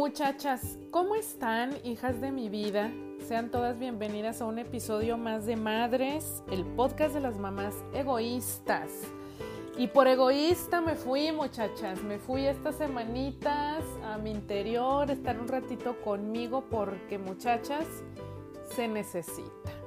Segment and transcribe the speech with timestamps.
[0.00, 2.90] Muchachas, ¿cómo están, hijas de mi vida?
[3.28, 8.90] Sean todas bienvenidas a un episodio más de Madres, el podcast de las mamás egoístas.
[9.76, 15.48] Y por egoísta me fui, muchachas, me fui estas semanitas a mi interior, estar un
[15.48, 17.84] ratito conmigo porque, muchachas,
[18.74, 19.79] se necesita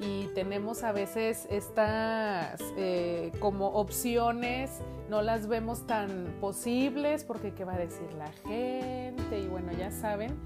[0.00, 4.80] y tenemos a veces estas eh, como opciones,
[5.10, 9.90] no las vemos tan posibles porque qué va a decir la gente y bueno, ya
[9.90, 10.38] saben,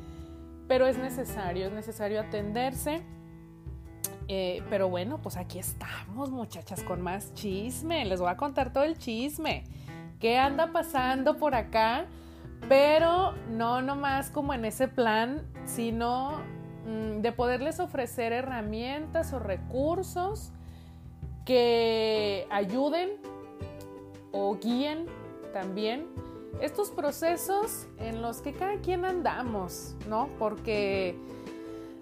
[0.66, 3.02] pero es necesario, es necesario atenderse.
[4.26, 8.84] Eh, pero bueno, pues aquí estamos muchachas con más chisme, les voy a contar todo
[8.84, 9.64] el chisme.
[10.18, 12.06] ¿Qué anda pasando por acá?
[12.68, 16.40] Pero no nomás como en ese plan, sino
[16.84, 20.52] de poderles ofrecer herramientas o recursos
[21.44, 23.10] que ayuden
[24.32, 25.06] o guíen
[25.52, 26.06] también
[26.60, 30.28] estos procesos en los que cada quien andamos, ¿no?
[30.38, 31.16] Porque,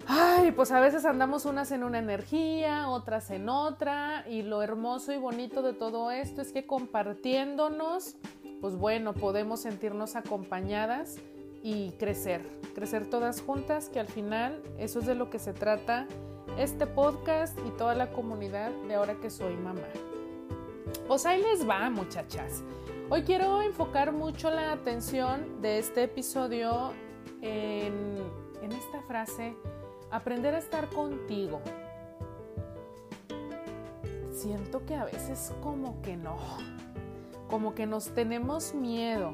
[0.07, 5.11] ay, pues a veces andamos unas en una energía, otras en otra, y lo hermoso
[5.13, 8.15] y bonito de todo esto es que compartiéndonos,
[8.61, 11.17] pues bueno, podemos sentirnos acompañadas
[11.63, 16.07] y crecer, crecer todas juntas, que al final eso es de lo que se trata
[16.57, 19.87] este podcast y toda la comunidad de ahora que soy mamá.
[21.07, 22.61] Pues ahí les va, muchachas.
[23.09, 26.91] Hoy quiero enfocar mucho la atención de este episodio
[27.41, 28.17] en,
[28.61, 29.55] en esta frase,
[30.11, 31.61] aprender a estar contigo.
[34.31, 36.37] Siento que a veces como que no,
[37.49, 39.33] como que nos tenemos miedo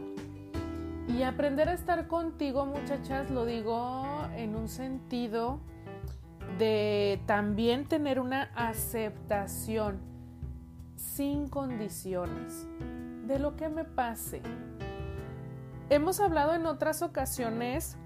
[1.09, 5.59] y aprender a estar contigo, muchachas, lo digo en un sentido
[6.57, 9.99] de también tener una aceptación
[10.95, 12.67] sin condiciones
[13.25, 14.41] de lo que me pase.
[15.89, 17.97] Hemos hablado en otras ocasiones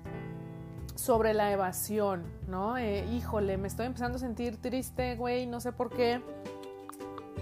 [0.95, 2.77] sobre la evasión, ¿no?
[2.77, 6.21] Eh, híjole, me estoy empezando a sentir triste, güey, no sé por qué.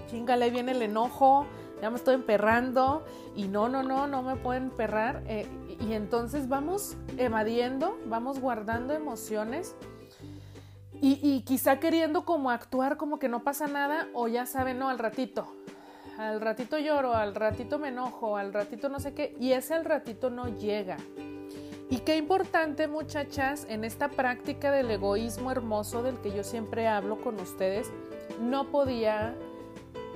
[0.08, 1.46] Chingale, viene el enojo,
[1.82, 3.04] ya me estoy emperrando
[3.36, 5.24] y no, no, no, no me pueden emperrar.
[5.28, 5.48] Eh,
[5.80, 9.76] y entonces vamos evadiendo, vamos guardando emociones
[11.02, 14.90] y, y, quizá queriendo como actuar como que no pasa nada o ya saben, no,
[14.90, 15.48] al ratito.
[16.20, 19.86] Al ratito lloro, al ratito me enojo, al ratito no sé qué y ese al
[19.86, 20.98] ratito no llega.
[21.90, 27.20] Y qué importante muchachas en esta práctica del egoísmo hermoso del que yo siempre hablo
[27.20, 27.92] con ustedes,
[28.40, 29.36] no podía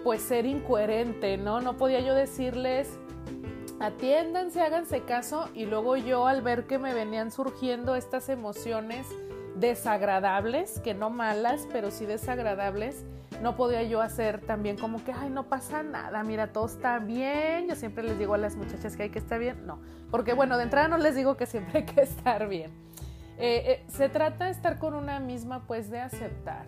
[0.06, 1.62] pues ser incoherente, ¿no?
[1.62, 2.88] No podía yo decirles,
[3.80, 9.08] atiéndanse, háganse caso y luego yo al ver que me venían surgiendo estas emociones
[9.56, 13.04] desagradables, que no malas, pero sí desagradables,
[13.42, 17.68] no podía yo hacer también como que, ay, no pasa nada, mira, todo está bien.
[17.68, 19.66] Yo siempre les digo a las muchachas que hay que estar bien.
[19.66, 19.80] No,
[20.12, 22.70] porque bueno, de entrada no les digo que siempre hay que estar bien.
[23.40, 26.68] Eh, eh, se trata de estar con una misma, pues de aceptar.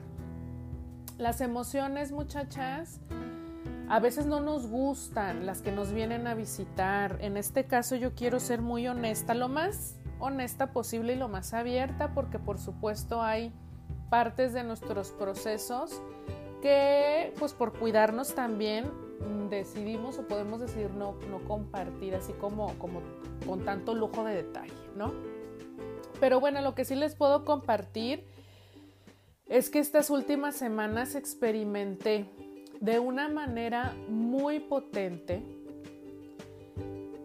[1.18, 3.00] Las emociones, muchachas,
[3.90, 7.18] a veces no nos gustan las que nos vienen a visitar.
[7.22, 11.56] En este caso yo quiero ser muy honesta, lo más honesta posible y lo más
[11.56, 13.52] abierta, porque por supuesto hay
[14.12, 16.02] partes de nuestros procesos
[16.62, 18.86] que pues por cuidarnos también
[19.50, 23.02] decidimos o podemos decidir no, no compartir así como, como
[23.48, 25.12] con tanto lujo de detalle, ¿no?
[26.20, 28.28] Pero bueno, lo que sí les puedo compartir
[29.50, 32.26] es que estas últimas semanas experimenté
[32.80, 35.42] de una manera muy potente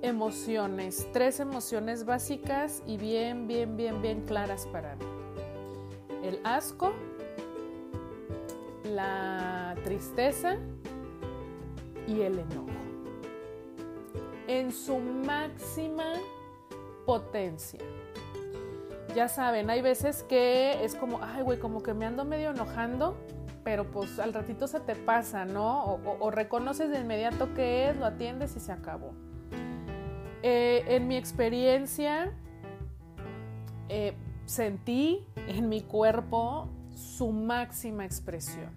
[0.02, 5.04] emociones, tres emociones básicas y bien, bien, bien, bien claras para mí.
[6.24, 6.92] El asco,
[8.84, 10.58] la tristeza
[12.06, 12.68] y el enojo.
[14.48, 16.14] En su máxima
[17.06, 17.80] potencia.
[19.14, 23.16] Ya saben, hay veces que es como, ay, güey, como que me ando medio enojando
[23.64, 25.84] pero pues al ratito se te pasa, ¿no?
[26.20, 29.12] O, reconoces de inmediato qué es, lo atiendes y se acabó.
[30.42, 32.32] Eh, en mi experiencia,
[33.88, 34.14] eh,
[34.46, 38.70] sentí en mi cuerpo su máxima expresión.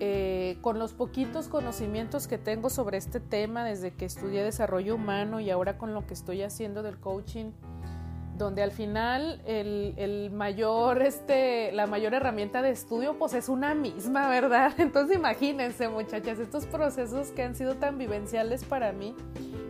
[0.00, 5.40] Eh, con los poquitos conocimientos que tengo sobre este tema desde que estudié desarrollo humano
[5.40, 7.52] y ahora con lo que estoy haciendo del coaching,
[8.36, 14.28] donde al final el, mayor, este, la mayor herramienta de estudio pues es una misma,
[14.28, 14.72] ¿verdad?
[14.78, 19.14] Entonces imagínense muchachas, estos procesos que han sido tan vivenciales para mí,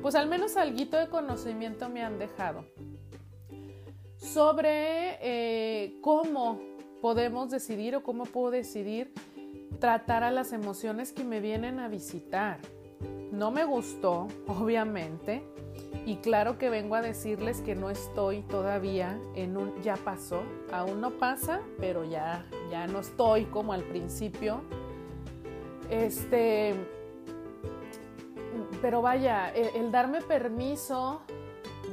[0.02, 2.64] pues al menos algo de conocimiento me han dejado
[4.16, 6.60] sobre eh, cómo
[7.02, 9.12] podemos decidir o cómo puedo decidir
[9.78, 12.58] tratar a las emociones que me vienen a visitar.
[13.30, 15.42] No me gustó, obviamente,
[16.06, 20.42] Y claro que vengo a decirles que no estoy todavía en un ya pasó,
[20.72, 24.60] aún no pasa, pero ya ya no estoy como al principio.
[25.90, 26.74] Este
[28.82, 31.22] pero vaya, el, darme permiso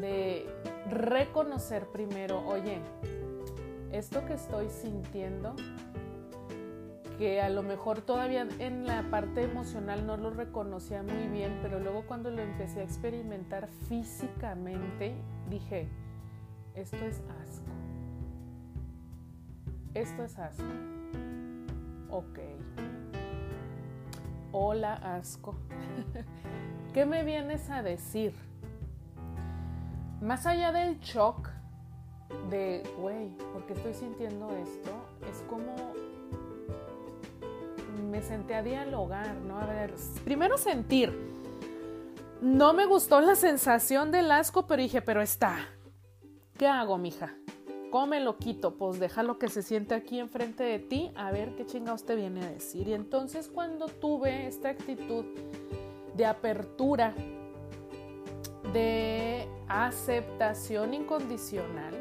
[0.02, 0.46] de
[0.90, 2.80] reconocer primero, oye,
[3.92, 5.56] esto que estoy sintiendo
[7.22, 11.80] que a lo mejor todavía en la parte emocional no lo reconocía muy bien, pero
[11.80, 15.14] luego cuando lo empecé a experimentar físicamente,
[15.48, 15.88] dije,
[16.74, 17.72] esto es asco.
[19.94, 20.64] Esto es asco.
[22.10, 22.40] Ok.
[24.52, 25.54] Hola, asco.
[26.92, 28.34] ¿Qué me vienes a decir?
[30.22, 31.50] Más allá del shock
[32.50, 34.90] de, güey, ¿por qué estoy sintiendo esto?
[35.30, 35.76] Es como
[38.12, 39.58] me senté a dialogar, ¿no?
[39.58, 39.94] A ver,
[40.26, 41.18] primero sentir.
[42.42, 45.70] No me gustó la sensación del asco, pero dije, pero está.
[46.58, 47.34] ¿Qué hago, mija?
[47.90, 48.78] ¿Cómo lo quito?
[48.78, 52.44] Pues déjalo que se siente aquí enfrente de ti, a ver qué chinga usted viene
[52.44, 52.90] a decir.
[52.90, 55.24] Y entonces cuando tuve esta actitud
[56.16, 57.14] de apertura,
[58.74, 61.94] de aceptación incondicional,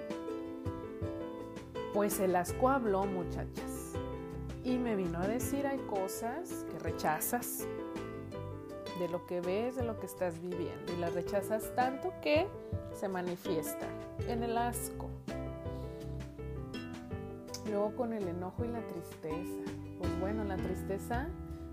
[1.94, 3.69] pues el asco habló, muchachas
[4.64, 7.66] y me vino a decir hay cosas que rechazas
[8.98, 12.46] de lo que ves, de lo que estás viviendo y las rechazas tanto que
[12.92, 13.86] se manifiesta
[14.28, 15.08] en el asco.
[17.66, 19.72] Luego con el enojo y la tristeza.
[19.98, 21.28] Pues bueno, la tristeza,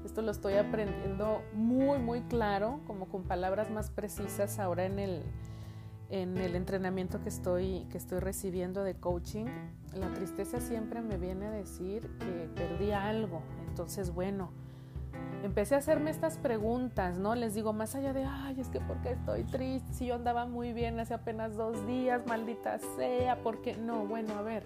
[0.05, 5.23] esto lo estoy aprendiendo muy, muy claro, como con palabras más precisas ahora en el,
[6.09, 9.45] en el entrenamiento que estoy, que estoy recibiendo de coaching,
[9.93, 13.41] la tristeza siempre me viene a decir que perdí algo.
[13.67, 14.51] Entonces, bueno,
[15.43, 17.35] empecé a hacerme estas preguntas, ¿no?
[17.35, 20.73] Les digo, más allá de, ay, es que porque estoy triste, si yo andaba muy
[20.73, 24.63] bien hace apenas dos días, maldita sea, porque no, bueno, a ver,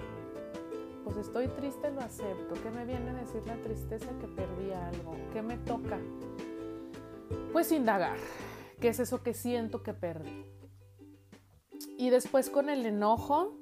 [1.04, 2.54] pues estoy triste, lo acepto.
[2.62, 5.16] ¿Qué me viene a decir la tristeza que perdí algo?
[5.34, 5.98] ¿Qué me toca?
[7.52, 8.18] Pues indagar.
[8.80, 10.46] ¿Qué es eso que siento que perdí?
[11.98, 13.56] Y después con el enojo,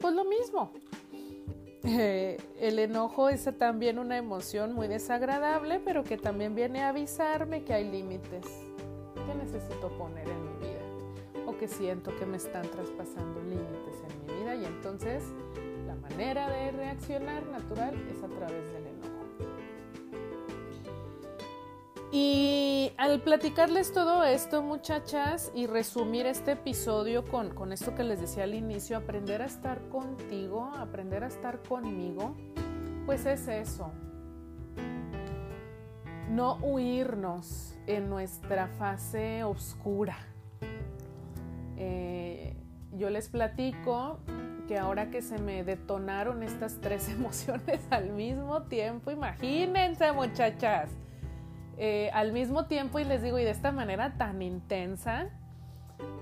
[0.00, 0.72] pues lo mismo.
[1.88, 7.62] Eh, el enojo es también una emoción muy desagradable, pero que también viene a avisarme
[7.62, 8.44] que hay límites
[9.14, 14.20] que necesito poner en mi vida o que siento que me están traspasando límites en
[14.20, 15.22] mi vida y entonces
[15.86, 18.85] la manera de reaccionar natural es a través del
[22.12, 28.20] Y al platicarles todo esto, muchachas, y resumir este episodio con, con, esto que les
[28.20, 32.36] decía al inicio, aprender a estar contigo, aprender a estar conmigo,
[33.06, 33.90] pues es eso.
[36.30, 40.16] No huirnos en nuestra fase oscura.
[41.76, 42.56] Eh,
[42.92, 44.20] yo les platico
[44.68, 50.88] que ahora que se me detonaron estas tres emociones al mismo tiempo, imagínense muchachas
[51.78, 55.28] eh, al mismo tiempo, y les digo, y de esta manera tan intensa,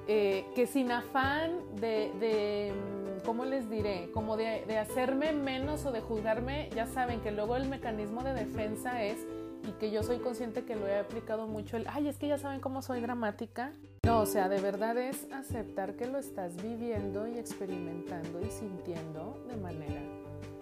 [0.07, 4.11] eh, que sin afán de, mm, ¿cómo les diré?
[4.13, 9.03] Como de, hacerme menos o de juzgarme, ya saben que luego el mecanismo de defensa
[9.03, 9.19] es,
[9.67, 12.37] y que yo soy consciente que lo he aplicado mucho, el, ay, es que ya
[12.37, 13.73] saben cómo soy dramática.
[14.05, 19.43] No, o sea, de verdad es aceptar que lo estás viviendo y experimentando y sintiendo
[19.49, 20.03] de manera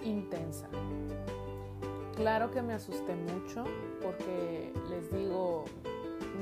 [0.04, 0.68] intensa.
[2.16, 3.64] Claro que me asusté mucho
[4.02, 5.64] porque les digo,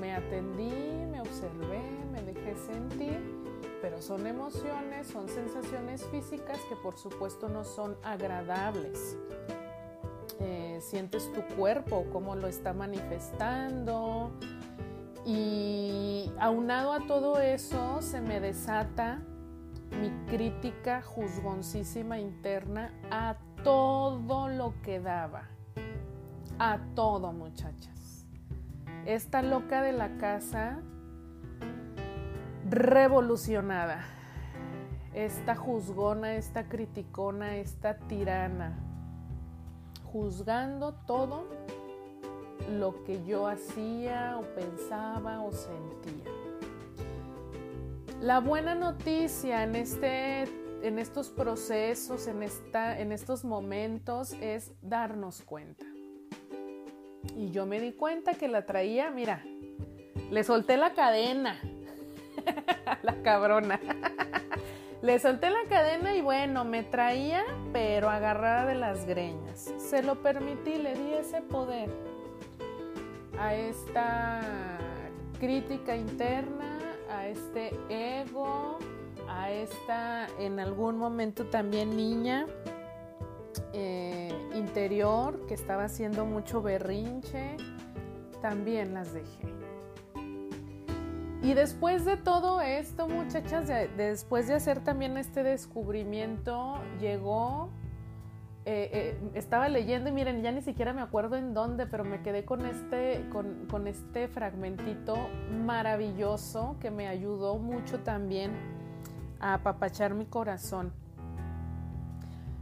[0.00, 0.73] me atendí,
[1.11, 1.81] me observé,
[2.12, 3.21] me dejé sentir,
[3.81, 9.17] pero son emociones, son sensaciones físicas que por supuesto no son agradables.
[10.41, 14.33] Eh, sientes tu cuerpo, cómo lo está manifestando
[15.25, 19.23] y aunado a todo eso se me desata
[20.00, 25.49] mi crítica juzgoncísima interna a todo lo que daba
[26.61, 28.26] a todo, muchachas.
[29.07, 30.83] Esta loca de la casa
[32.69, 34.05] revolucionada.
[35.14, 38.79] Esta juzgona, esta criticona, esta tirana.
[40.12, 41.47] Juzgando todo
[42.79, 46.31] lo que yo hacía o pensaba o sentía.
[48.21, 50.43] La buena noticia en, este,
[50.87, 55.89] en estos procesos, en, esta, en estos momentos, es darnos cuenta.
[57.37, 59.45] Y yo me di cuenta que la traía, mira,
[60.31, 61.61] le solté la cadena.
[63.03, 63.81] la cabrona.
[65.03, 69.73] le solté la cadena y bueno, me traía, pero agarrada de las greñas.
[69.79, 71.91] Se lo permití, le di ese poder
[73.39, 74.41] a esta
[75.39, 76.79] crítica interna,
[77.11, 78.79] a este ego,
[79.29, 82.47] a esta en algún momento también niña
[83.73, 87.57] eh, interior que estaba haciendo mucho berrinche,
[88.40, 89.61] también las dejé.
[91.43, 97.71] Y después de todo esto, muchachas, después de hacer también este descubrimiento, llegó,
[98.67, 102.21] eh, eh, estaba leyendo y miren, ya ni siquiera me acuerdo en dónde, pero me
[102.21, 105.17] quedé con este, con, con este fragmentito
[105.64, 108.52] maravilloso que me ayudó mucho también
[109.40, 110.93] a apapachar mi corazón.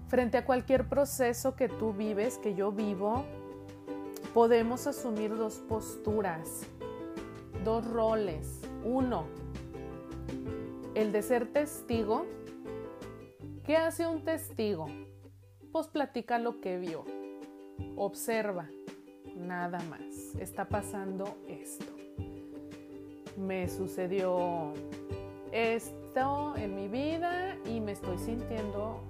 [0.08, 3.26] Frente a cualquier proceso que tú vives, que yo vivo,
[4.32, 6.62] podemos asumir dos posturas,
[7.62, 8.62] dos roles.
[8.84, 9.26] Uno,
[10.94, 12.24] el de ser testigo.
[13.66, 14.86] ¿Qué hace un testigo?
[15.72, 17.04] Pues platica lo que vio,
[17.96, 18.70] observa,
[19.36, 20.34] nada más.
[20.40, 21.92] Está pasando esto.
[23.36, 24.72] Me sucedió
[25.52, 29.02] esto en mi vida y me estoy sintiendo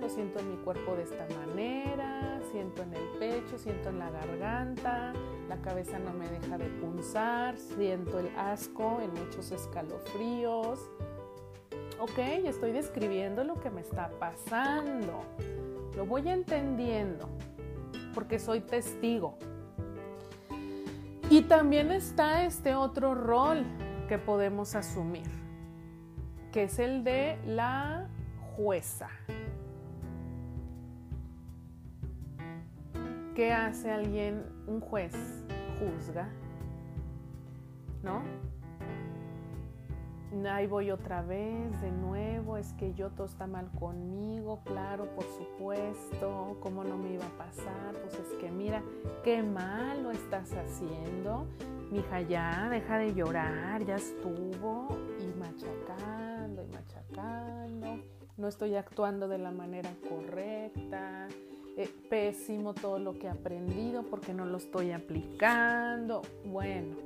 [0.00, 4.10] lo siento en mi cuerpo de esta manera, siento en el pecho, siento en la
[4.10, 5.12] garganta,
[5.48, 10.90] la cabeza no me deja de punzar, siento el asco en muchos escalofríos.
[12.00, 15.24] Ok, estoy describiendo lo que me está pasando.
[15.96, 17.28] Lo voy entendiendo
[18.14, 19.36] porque soy testigo.
[21.30, 23.64] Y también está este otro rol
[24.08, 25.28] que podemos asumir,
[26.52, 28.08] que es el de la
[28.58, 29.08] jueza.
[33.36, 35.14] ¿Qué hace alguien, un juez?
[35.78, 36.28] Juzga,
[38.02, 38.22] ¿no?
[40.50, 45.24] Ahí voy otra vez, de nuevo, es que yo todo está mal conmigo, claro, por
[45.24, 47.94] supuesto, ¿cómo no me iba a pasar?
[48.02, 48.82] Pues es que mira,
[49.22, 51.46] qué mal lo estás haciendo,
[51.92, 54.88] mija, ya, deja de llorar, ya estuvo,
[55.20, 58.02] y machacando, y machacando,
[58.38, 61.26] no estoy actuando de la manera correcta,
[61.76, 66.22] eh, pésimo todo lo que he aprendido porque no lo estoy aplicando.
[66.44, 66.96] Bueno,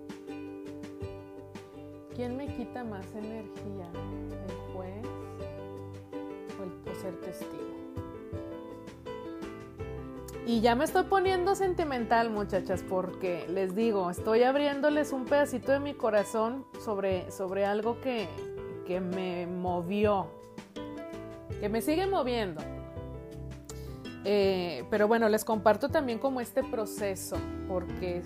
[2.14, 3.88] ¿quién me quita más energía?
[4.46, 5.06] ¿El juez
[6.60, 7.72] o el ser testigo?
[10.44, 15.80] Y ya me estoy poniendo sentimental, muchachas, porque les digo, estoy abriéndoles un pedacito de
[15.80, 18.28] mi corazón sobre, sobre algo que,
[18.86, 20.41] que me movió,
[21.60, 22.62] que me sigue moviendo.
[24.24, 27.36] Eh, pero bueno, les comparto también como este proceso,
[27.68, 28.22] porque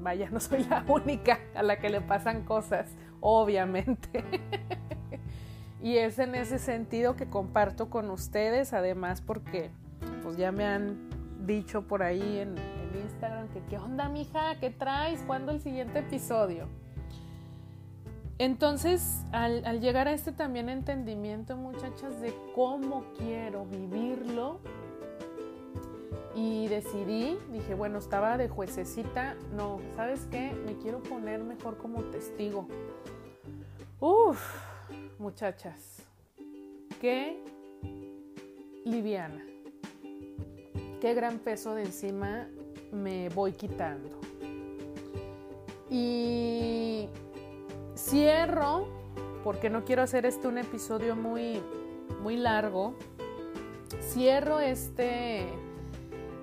[0.00, 2.90] vaya, no soy la única a la que le pasan cosas,
[3.20, 4.24] obviamente.
[5.82, 9.70] y es en ese sentido que comparto con ustedes, además porque
[10.22, 11.08] pues ya me han
[11.46, 16.00] dicho por ahí en, en Instagram que qué onda, mija, qué traes, ¿cuándo el siguiente
[16.00, 16.68] episodio?
[18.38, 24.60] Entonces, al, llegar a este también entendimiento, muchachas, de cómo quiero vivirlo,
[26.36, 30.52] y decidí, dije, bueno, estaba de juececita, no, ¿sabes qué?
[30.66, 32.68] Me quiero poner mejor como testigo.
[33.98, 34.40] Uf,
[35.18, 36.04] muchachas,
[37.00, 37.42] qué
[38.84, 39.44] liviana,
[41.00, 42.46] qué gran peso de encima
[42.92, 44.20] me voy quitando.
[45.90, 47.08] Y
[47.98, 48.86] cierro,
[49.42, 51.60] porque no quiero hacer este un episodio muy,
[52.22, 52.94] muy largo,
[54.00, 55.48] cierro este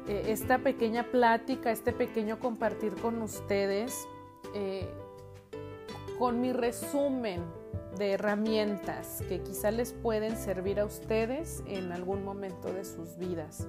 [0.07, 4.07] eh, esta pequeña plática, este pequeño compartir con ustedes,
[4.53, 4.87] eh,
[6.19, 7.41] con mi resumen
[7.97, 13.67] de herramientas que quizá les pueden servir a ustedes en algún momento de sus vidas.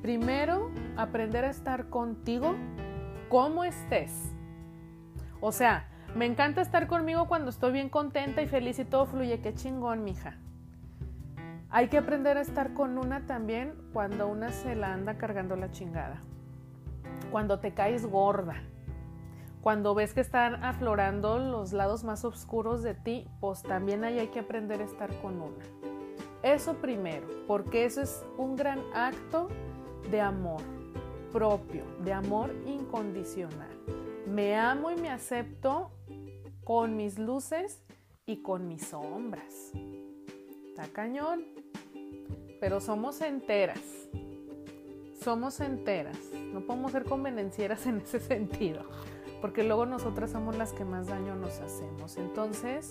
[0.00, 2.56] Primero, aprender a estar contigo
[3.28, 4.10] como estés.
[5.40, 9.40] O sea, me encanta estar conmigo cuando estoy bien contenta y feliz y todo fluye.
[9.40, 10.36] Qué chingón, mija.
[11.70, 15.70] Hay que aprender a estar con una también cuando una se la anda cargando la
[15.70, 16.20] chingada.
[17.30, 18.56] Cuando te caes gorda.
[19.62, 24.28] Cuando ves que están aflorando los lados más oscuros de ti, pues también ahí hay
[24.28, 25.64] que aprender a estar con una.
[26.42, 29.48] Eso primero, porque eso es un gran acto
[30.10, 30.60] de amor
[31.32, 33.70] propio, de amor incondicional.
[34.26, 35.90] Me amo y me acepto
[36.64, 37.82] con mis luces
[38.26, 39.72] y con mis sombras.
[40.68, 41.44] Está cañón
[42.62, 43.80] pero somos enteras.
[45.20, 46.16] Somos enteras.
[46.52, 48.84] No podemos ser convenencieras en ese sentido,
[49.40, 52.18] porque luego nosotras somos las que más daño nos hacemos.
[52.18, 52.90] Entonces,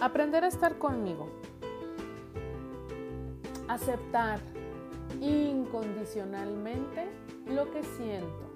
[0.00, 1.28] aprender a estar conmigo.
[3.68, 4.40] Aceptar
[5.20, 7.06] incondicionalmente
[7.46, 8.50] lo que siento.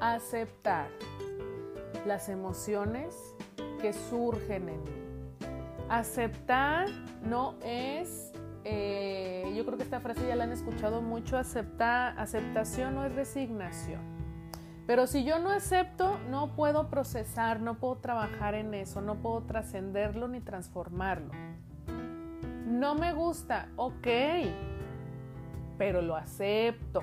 [0.00, 0.90] Aceptar
[2.06, 3.14] las emociones
[3.80, 4.90] que surgen en mí.
[5.88, 6.88] Aceptar
[7.22, 8.32] no es,
[8.64, 13.14] eh, yo creo que esta frase ya la han escuchado mucho, aceptar, aceptación no es
[13.14, 14.00] resignación.
[14.86, 19.42] Pero si yo no acepto, no puedo procesar, no puedo trabajar en eso, no puedo
[19.42, 21.30] trascenderlo ni transformarlo.
[22.66, 24.06] No me gusta, ok,
[25.78, 27.02] pero lo acepto.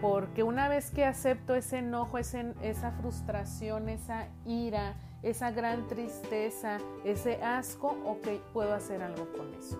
[0.00, 7.42] Porque una vez que acepto ese enojo, esa frustración, esa ira, esa gran tristeza, ese
[7.42, 9.78] asco, ok, puedo hacer algo con eso.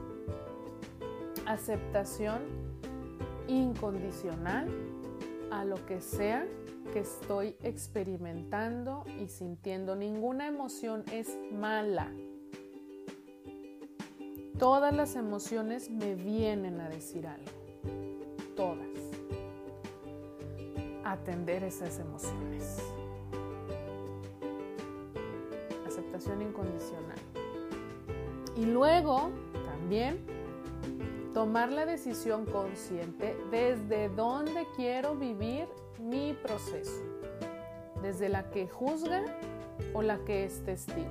[1.47, 2.43] Aceptación
[3.49, 4.69] incondicional
[5.51, 6.47] a lo que sea
[6.93, 9.97] que estoy experimentando y sintiendo.
[9.97, 12.13] Ninguna emoción es mala.
[14.59, 17.51] Todas las emociones me vienen a decir algo.
[18.57, 18.90] Todas.
[21.11, 22.79] Atender esas emociones.
[25.85, 27.19] Aceptación incondicional.
[28.57, 29.31] Y luego
[29.65, 30.25] también
[31.35, 35.67] tomar la decisión consciente desde dónde quiero vivir
[35.99, 37.03] mi proceso,
[38.03, 39.25] desde la que juzga
[39.93, 41.11] o la que es testigo.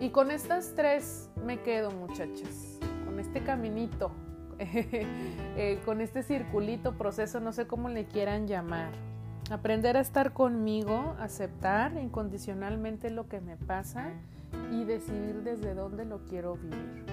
[0.00, 4.10] Y con estas tres me quedo, muchachas, con este caminito,
[5.56, 8.90] eh, con este circulito, proceso, no sé cómo le quieran llamar.
[9.50, 14.10] Aprender a estar conmigo, aceptar incondicionalmente lo que me pasa
[14.70, 17.06] y decidir desde dónde lo quiero vivir.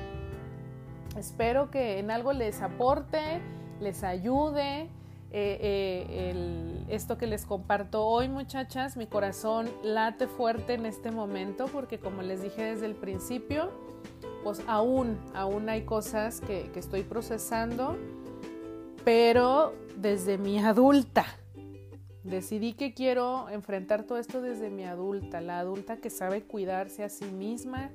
[1.18, 3.42] Espero que en algo les aporte,
[3.80, 4.90] les ayude
[5.32, 8.98] eh, eh, esto que les comparto hoy, muchachas.
[8.98, 13.72] Mi corazón late fuerte en este momento porque como les dije desde el principio,
[14.46, 17.98] pues aún, aún hay cosas que, que estoy procesando,
[19.04, 21.26] pero desde mi adulta.
[22.24, 27.10] Decidí que quiero enfrentar todo esto desde mi adulta, la adulta que sabe cuidarse a
[27.10, 27.90] sí misma,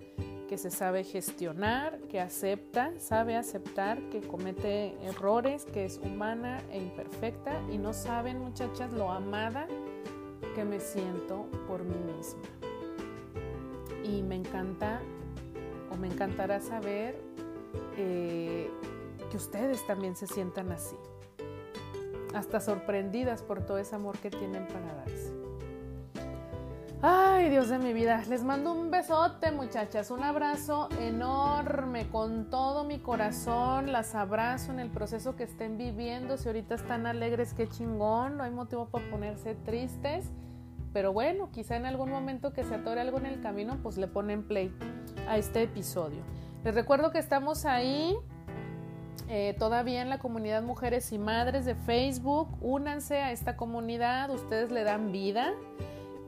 [0.48, 6.78] que se sabe gestionar, que acepta, sabe aceptar, que comete errores, que es humana e
[6.78, 9.68] imperfecta y no saben muchachas lo amada
[10.56, 12.42] que me siento por mí misma.
[14.02, 15.00] Y me encanta
[15.90, 17.20] o me encantará saber
[17.96, 18.70] eh,
[19.30, 20.96] que ustedes también se sientan así,
[22.34, 25.40] hasta sorprendidas por todo ese amor que tienen para darse.
[27.02, 28.22] Ay, Dios de mi vida.
[28.28, 30.10] Les mando un besote, muchachas.
[30.10, 33.90] Un abrazo enorme con todo mi corazón.
[33.90, 36.36] Las abrazo en el proceso que estén viviendo.
[36.36, 38.36] Si ahorita están alegres, qué chingón.
[38.36, 40.26] No hay motivo para ponerse tristes.
[40.92, 44.08] Pero bueno, quizá en algún momento que se atore algo en el camino, pues le
[44.08, 44.74] ponen play
[45.28, 46.22] a este episodio.
[46.64, 48.16] Les recuerdo que estamos ahí
[49.28, 52.48] eh, todavía en la comunidad Mujeres y Madres de Facebook.
[52.60, 54.30] Únanse a esta comunidad.
[54.30, 55.52] Ustedes le dan vida.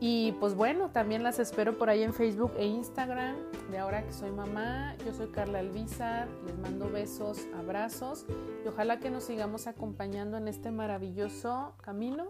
[0.05, 3.37] Y pues bueno, también las espero por ahí en Facebook e Instagram.
[3.71, 8.27] De ahora que soy mamá, yo soy Carla Elvisa, les mando besos, abrazos
[8.65, 12.27] y ojalá que nos sigamos acompañando en este maravilloso camino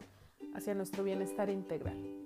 [0.55, 2.22] hacia nuestro bienestar integral.